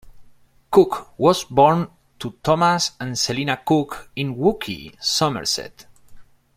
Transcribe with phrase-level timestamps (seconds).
[0.71, 5.85] Cook was born to Thomas and Selina Cook in Wookey, Somerset.